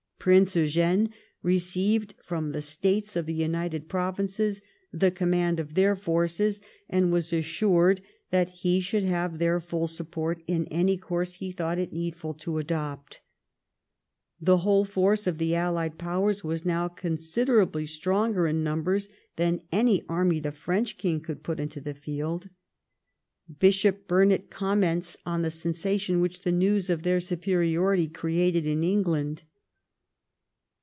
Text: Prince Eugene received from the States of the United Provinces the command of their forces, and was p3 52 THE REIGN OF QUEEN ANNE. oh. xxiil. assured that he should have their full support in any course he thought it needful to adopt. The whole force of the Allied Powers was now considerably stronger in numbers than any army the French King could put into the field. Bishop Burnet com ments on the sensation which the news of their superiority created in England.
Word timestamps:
Prince 0.23 0.55
Eugene 0.55 1.11
received 1.41 2.13
from 2.21 2.51
the 2.51 2.61
States 2.61 3.15
of 3.15 3.25
the 3.25 3.33
United 3.33 3.89
Provinces 3.89 4.61
the 4.93 5.09
command 5.09 5.59
of 5.59 5.73
their 5.73 5.95
forces, 5.95 6.61
and 6.87 7.11
was 7.11 7.25
p3 7.29 7.29
52 7.29 7.31
THE 7.31 7.41
REIGN 7.41 7.41
OF 7.41 7.75
QUEEN 7.75 7.79
ANNE. 7.81 7.81
oh. 7.81 7.81
xxiil. 7.81 7.87
assured 7.87 8.01
that 8.29 8.49
he 8.61 8.79
should 8.79 9.03
have 9.03 9.37
their 9.39 9.59
full 9.59 9.87
support 9.87 10.43
in 10.45 10.67
any 10.67 10.97
course 10.97 11.33
he 11.33 11.49
thought 11.49 11.79
it 11.79 11.91
needful 11.91 12.35
to 12.35 12.59
adopt. 12.59 13.21
The 14.39 14.57
whole 14.57 14.85
force 14.85 15.25
of 15.25 15.39
the 15.39 15.55
Allied 15.55 15.97
Powers 15.97 16.43
was 16.43 16.65
now 16.65 16.87
considerably 16.87 17.87
stronger 17.87 18.45
in 18.45 18.63
numbers 18.63 19.09
than 19.37 19.63
any 19.71 20.05
army 20.07 20.39
the 20.39 20.51
French 20.51 20.99
King 20.99 21.19
could 21.21 21.41
put 21.41 21.59
into 21.59 21.81
the 21.81 21.95
field. 21.95 22.47
Bishop 23.57 24.07
Burnet 24.07 24.51
com 24.51 24.81
ments 24.81 25.17
on 25.25 25.41
the 25.41 25.49
sensation 25.49 26.21
which 26.21 26.41
the 26.41 26.51
news 26.51 26.91
of 26.91 27.01
their 27.01 27.19
superiority 27.21 28.07
created 28.07 28.67
in 28.67 28.83
England. 28.83 29.41